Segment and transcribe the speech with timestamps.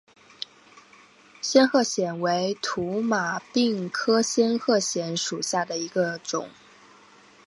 [1.43, 6.49] 仙鹤藓为土马鬃科仙鹤藓属下的一个种。